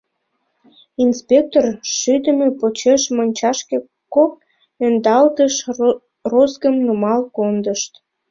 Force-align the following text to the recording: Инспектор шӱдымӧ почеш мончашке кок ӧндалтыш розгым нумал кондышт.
Инспектор 1.03 1.65
шӱдымӧ 1.97 2.47
почеш 2.59 3.01
мончашке 3.15 3.77
кок 4.13 4.31
ӧндалтыш 4.85 5.53
розгым 6.31 6.75
нумал 6.85 7.21
кондышт. 7.35 7.91